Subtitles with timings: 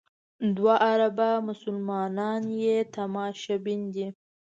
[0.55, 4.07] دوه اربه مسلمانان یې تماشبین دي.